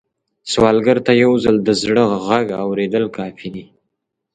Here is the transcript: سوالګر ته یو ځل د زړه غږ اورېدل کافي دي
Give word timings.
سوالګر 0.51 0.97
ته 1.05 1.11
یو 1.23 1.31
ځل 1.43 1.55
د 1.63 1.69
زړه 1.81 2.03
غږ 2.27 2.47
اورېدل 2.63 3.05
کافي 3.17 3.49
دي 3.55 3.65